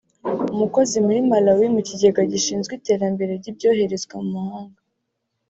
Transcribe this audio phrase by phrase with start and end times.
[0.53, 4.79] umukozi muri Malawi mu kigega gishinzwe iterambere ry’ibyoherezwa mu mahanga